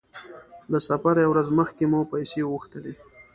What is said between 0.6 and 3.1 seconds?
له سفره يوه ورځ مخکې مو پیسې وغوښتلې.